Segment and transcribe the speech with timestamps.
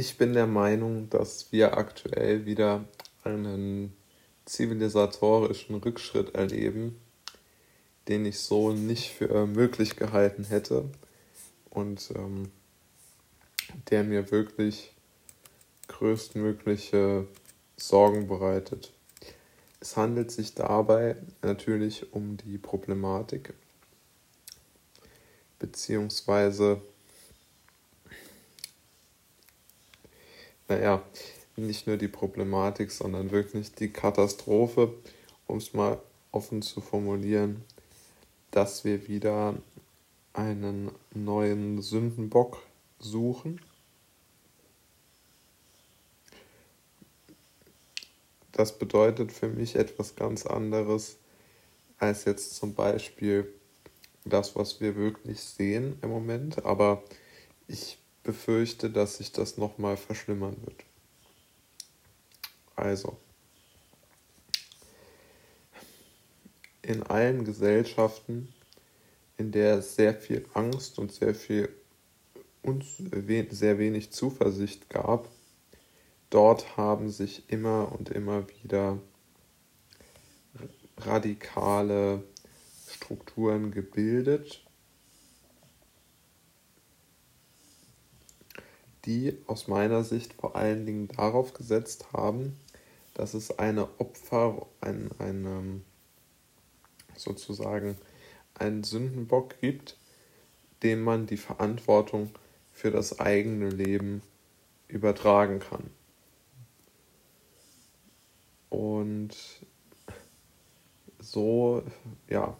[0.00, 2.86] ich bin der Meinung, dass wir aktuell wieder
[3.22, 3.94] einen
[4.46, 6.98] zivilisatorischen Rückschritt erleben,
[8.08, 10.88] den ich so nicht für möglich gehalten hätte
[11.68, 12.50] und ähm,
[13.90, 14.94] der mir wirklich
[15.88, 17.26] größtmögliche
[17.76, 18.94] Sorgen bereitet.
[19.80, 23.52] Es handelt sich dabei natürlich um die Problematik
[25.58, 26.80] beziehungsweise
[30.70, 31.02] naja,
[31.56, 34.94] nicht nur die Problematik, sondern wirklich die Katastrophe,
[35.46, 37.64] um es mal offen zu formulieren,
[38.52, 39.54] dass wir wieder
[40.32, 42.62] einen neuen Sündenbock
[43.00, 43.60] suchen.
[48.52, 51.16] Das bedeutet für mich etwas ganz anderes
[51.98, 53.52] als jetzt zum Beispiel
[54.24, 56.64] das, was wir wirklich sehen im Moment.
[56.64, 57.02] Aber
[57.66, 60.84] ich befürchte, dass sich das nochmal verschlimmern wird.
[62.76, 63.18] Also,
[66.82, 68.52] in allen Gesellschaften,
[69.36, 71.68] in der es sehr viel Angst und sehr viel
[72.62, 75.28] und sehr wenig Zuversicht gab,
[76.28, 78.98] dort haben sich immer und immer wieder
[80.98, 82.22] radikale
[82.88, 84.62] Strukturen gebildet
[89.06, 92.56] die aus meiner Sicht vor allen Dingen darauf gesetzt haben,
[93.14, 95.82] dass es eine Opfer, ein, ein ähm,
[97.16, 97.96] sozusagen
[98.54, 99.96] einen Sündenbock gibt,
[100.82, 102.30] dem man die Verantwortung
[102.72, 104.22] für das eigene Leben
[104.88, 105.90] übertragen kann.
[108.68, 109.36] Und
[111.18, 111.82] so,
[112.28, 112.56] ja,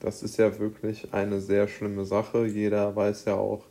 [0.00, 2.46] das ist ja wirklich eine sehr schlimme Sache.
[2.46, 3.64] Jeder weiß ja auch,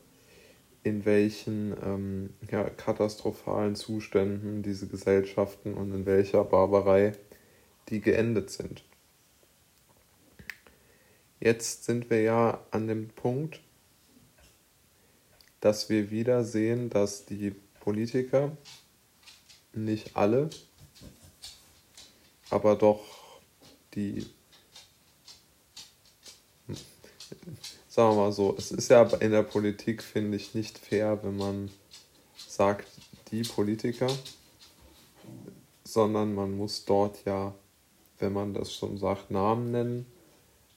[0.85, 7.13] in welchen ähm, ja, katastrophalen Zuständen diese Gesellschaften und in welcher Barbarei
[7.89, 8.83] die geendet sind.
[11.39, 13.61] Jetzt sind wir ja an dem Punkt,
[15.59, 18.55] dass wir wieder sehen, dass die Politiker,
[19.73, 20.51] nicht alle,
[22.51, 23.03] aber doch
[23.95, 24.27] die
[27.95, 31.37] sagen wir mal so, es ist ja in der Politik, finde ich, nicht fair, wenn
[31.37, 31.71] man
[32.35, 32.89] sagt,
[33.31, 34.07] die Politiker,
[35.85, 37.53] sondern man muss dort ja,
[38.19, 40.05] wenn man das schon sagt, Namen nennen.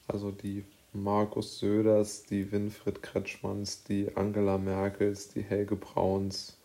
[0.07, 6.57] Also die Markus Söders, die Winfried Kretschmanns, die Angela Merkels, die Helge Brauns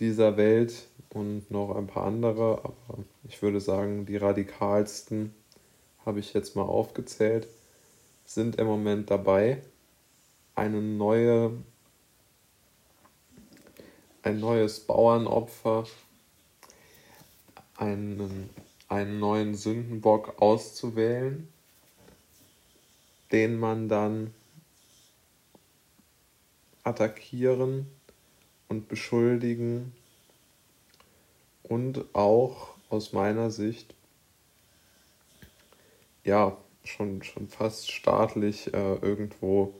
[0.00, 5.34] dieser Welt und noch ein paar andere, aber ich würde sagen, die radikalsten
[6.06, 7.48] habe ich jetzt mal aufgezählt
[8.26, 9.62] sind im Moment dabei,
[10.56, 11.52] eine neue,
[14.22, 15.86] ein neues Bauernopfer,
[17.76, 18.50] einen,
[18.88, 21.48] einen neuen Sündenbock auszuwählen,
[23.30, 24.34] den man dann
[26.82, 27.86] attackieren
[28.68, 29.92] und beschuldigen
[31.62, 33.94] und auch aus meiner Sicht
[36.24, 39.74] ja schon, schon fast staatlich äh, irgendwo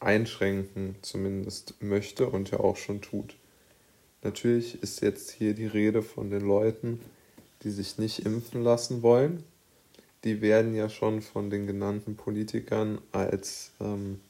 [0.00, 3.36] einschränken zumindest möchte und ja auch schon tut.
[4.22, 7.00] Natürlich ist jetzt hier die Rede von den Leuten,
[7.62, 9.44] die sich nicht impfen lassen wollen.
[10.24, 14.20] Die werden ja schon von den genannten Politikern als ähm,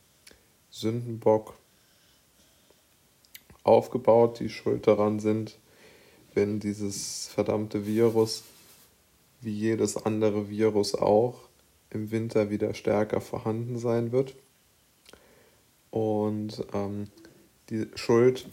[0.70, 1.54] Sündenbock
[3.64, 5.58] aufgebaut, die schuld daran sind,
[6.34, 8.42] wenn dieses verdammte Virus,
[9.42, 11.40] wie jedes andere Virus auch,
[11.92, 14.34] im Winter wieder stärker vorhanden sein wird.
[15.90, 17.08] Und ähm,
[17.70, 18.46] die Schuld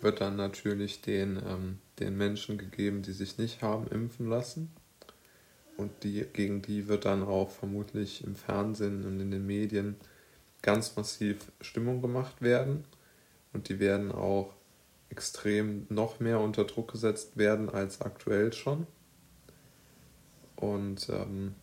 [0.00, 4.70] wird dann natürlich den, ähm, den Menschen gegeben, die sich nicht haben impfen lassen.
[5.76, 9.96] Und die, gegen die wird dann auch vermutlich im Fernsehen und in den Medien
[10.62, 12.84] ganz massiv Stimmung gemacht werden.
[13.52, 14.54] Und die werden auch
[15.10, 18.86] extrem noch mehr unter Druck gesetzt werden als aktuell schon.
[20.64, 21.54] Und ähm,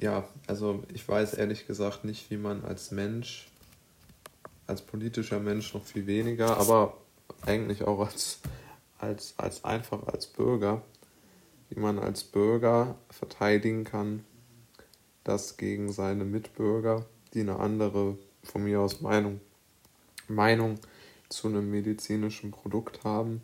[0.00, 3.48] ja, also ich weiß ehrlich gesagt nicht, wie man als Mensch,
[4.66, 6.96] als politischer Mensch noch viel weniger, aber
[7.42, 8.40] eigentlich auch als,
[8.98, 10.82] als, als einfach als Bürger,
[11.68, 14.24] wie man als Bürger verteidigen kann,
[15.22, 19.40] dass gegen seine Mitbürger, die eine andere, von mir aus Meinung,
[20.26, 20.80] Meinung
[21.28, 23.40] zu einem medizinischen Produkt haben,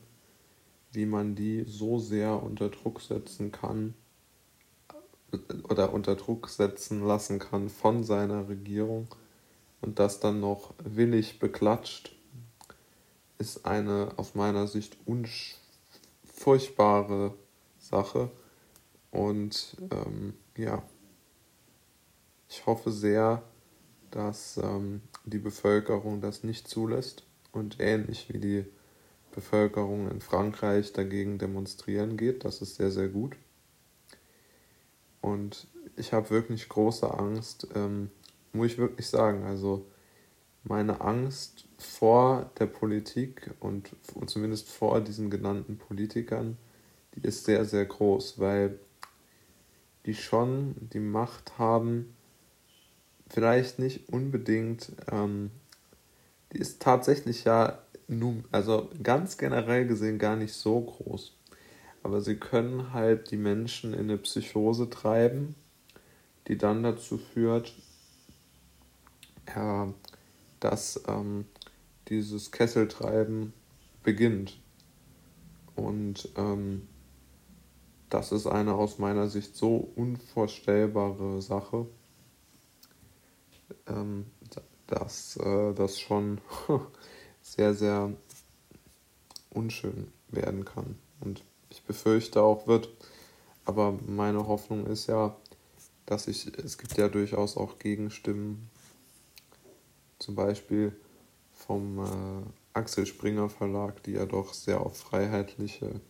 [0.90, 3.94] wie man die so sehr unter Druck setzen kann,
[5.69, 9.08] oder unter Druck setzen lassen kann von seiner Regierung
[9.81, 12.14] und das dann noch willig beklatscht,
[13.38, 14.96] ist eine aus meiner Sicht
[16.25, 17.34] furchtbare
[17.78, 18.31] Sache.
[19.10, 20.82] Und ähm, ja,
[22.48, 23.42] ich hoffe sehr,
[24.10, 28.64] dass ähm, die Bevölkerung das nicht zulässt und ähnlich wie die
[29.34, 32.44] Bevölkerung in Frankreich dagegen demonstrieren geht.
[32.44, 33.37] Das ist sehr, sehr gut.
[35.25, 38.11] Und ich habe wirklich große Angst, ähm,
[38.53, 39.44] muss ich wirklich sagen.
[39.44, 39.87] Also
[40.65, 46.59] meine Angst vor der Politik und, und zumindest vor diesen genannten Politikern,
[47.15, 48.79] die ist sehr, sehr groß, weil
[50.05, 52.15] die schon die Macht haben,
[53.31, 55.50] vielleicht nicht unbedingt, ähm,
[56.53, 57.79] die ist tatsächlich ja
[58.09, 61.35] nun, also ganz generell gesehen gar nicht so groß.
[62.04, 65.54] Aber sie können halt die Menschen in eine Psychose treiben,
[66.46, 67.72] die dann dazu führt,
[69.48, 69.92] ja,
[70.60, 71.46] dass ähm,
[72.08, 73.54] dieses Kesseltreiben
[74.02, 74.60] beginnt.
[75.76, 76.86] Und ähm,
[78.10, 81.86] das ist eine aus meiner Sicht so unvorstellbare Sache,
[83.86, 84.26] ähm,
[84.86, 86.42] dass äh, das schon
[87.40, 88.12] sehr, sehr
[89.48, 90.98] unschön werden kann.
[91.20, 91.42] Und
[91.75, 92.88] ich befürchte auch wird.
[93.65, 95.37] Aber meine Hoffnung ist ja,
[96.06, 98.71] dass ich, es gibt ja durchaus auch Gegenstimmen,
[100.19, 100.94] zum Beispiel
[101.53, 106.00] vom äh, Axel Springer Verlag, die ja doch sehr auf freiheitliche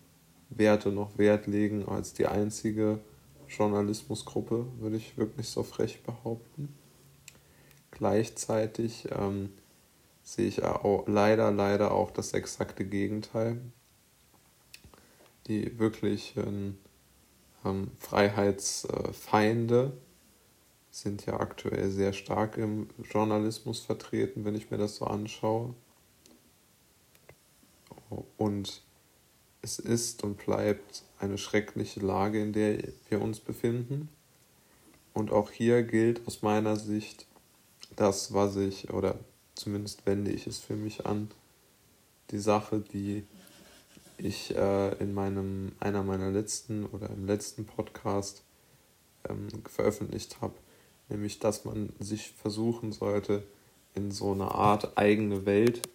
[0.51, 3.01] Werte noch Wert legen als die einzige
[3.49, 6.75] Journalismusgruppe, würde ich wirklich so frech behaupten.
[7.91, 9.51] Gleichzeitig ähm,
[10.23, 13.61] sehe ich auch, leider, leider auch das exakte Gegenteil.
[15.47, 16.79] Die wirklichen
[17.65, 19.93] ähm, Freiheitsfeinde
[20.91, 25.75] sind ja aktuell sehr stark im Journalismus vertreten, wenn ich mir das so anschaue.
[28.37, 28.83] Und
[29.61, 34.09] es ist und bleibt eine schreckliche Lage, in der wir uns befinden.
[35.15, 37.27] Und auch hier gilt aus meiner Sicht
[37.97, 39.19] das, was ich, oder
[39.55, 41.31] zumindest wende ich es für mich an,
[42.31, 43.25] die Sache, die
[44.19, 48.43] ich äh, in meinem, einer meiner letzten oder im letzten Podcast
[49.29, 50.55] ähm, veröffentlicht habe,
[51.09, 53.43] nämlich dass man sich versuchen sollte,
[53.95, 55.89] in so eine Art eigene Welt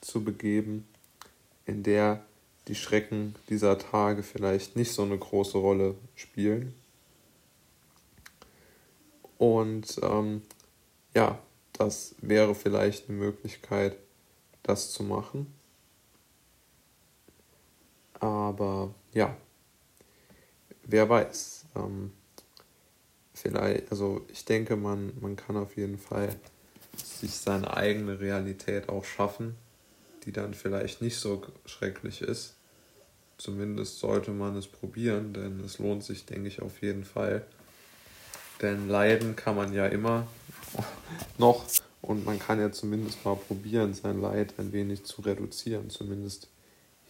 [0.00, 0.86] zu begeben,
[1.64, 2.24] in der
[2.68, 6.74] die Schrecken dieser Tage vielleicht nicht so eine große Rolle spielen.
[9.38, 10.42] Und ähm,
[11.14, 11.38] ja,
[11.72, 13.96] das wäre vielleicht eine Möglichkeit,
[14.62, 15.52] das zu machen.
[18.20, 19.36] Aber ja,
[20.84, 21.66] wer weiß.
[21.76, 22.12] Ähm,
[23.34, 26.34] vielleicht, also ich denke, man, man kann auf jeden Fall
[26.96, 29.54] sich seine eigene Realität auch schaffen,
[30.24, 32.54] die dann vielleicht nicht so schrecklich ist.
[33.38, 37.46] Zumindest sollte man es probieren, denn es lohnt sich, denke ich, auf jeden Fall.
[38.62, 40.26] Denn leiden kann man ja immer
[41.38, 41.66] noch
[42.00, 45.90] und man kann ja zumindest mal probieren, sein Leid ein wenig zu reduzieren.
[45.90, 46.48] Zumindest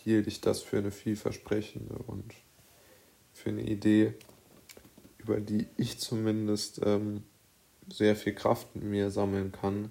[0.07, 2.33] hielt ich das für eine vielversprechende und
[3.33, 4.15] für eine Idee,
[5.19, 7.25] über die ich zumindest ähm,
[7.93, 9.91] sehr viel Kraft mit mir sammeln kann,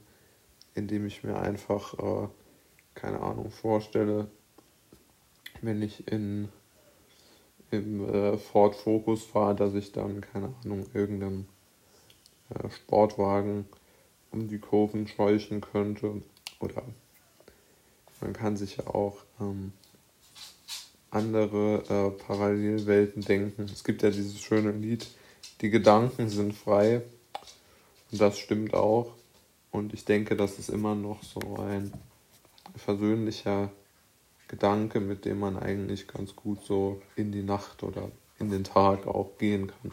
[0.73, 2.29] indem ich mir einfach, äh,
[2.93, 4.29] keine Ahnung, vorstelle,
[5.62, 6.48] wenn ich in
[7.72, 11.45] im äh, Ford Focus fahre, dass ich dann, keine Ahnung, irgendeinem
[12.51, 13.65] äh, Sportwagen
[14.31, 16.22] um die Kurven scheuchen könnte.
[16.62, 16.84] Oder
[18.22, 19.74] man kann sich ja auch ähm,
[21.15, 23.63] andere äh, Parallelwelten denken.
[23.63, 25.07] Es gibt ja dieses schöne Lied,
[25.62, 27.01] die Gedanken sind frei.
[28.12, 29.13] Und das stimmt auch.
[29.72, 31.91] Und ich denke, das ist immer noch so ein
[32.75, 33.72] versöhnlicher
[34.48, 39.07] Gedanke, mit dem man eigentlich ganz gut so in die Nacht oder in den Tag
[39.07, 39.91] auch gehen kann.